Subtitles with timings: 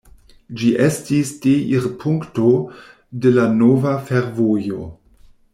[0.61, 2.47] Ĝi estis deirpunkto
[3.27, 4.93] de la nova fervojo.